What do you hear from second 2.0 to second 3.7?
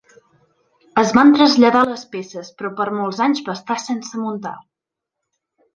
peces però per molts anys va